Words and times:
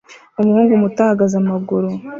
Umuhungu 0.39 0.81
muto 0.83 0.99
ahagaze 1.03 1.35
amaguru 1.41 1.89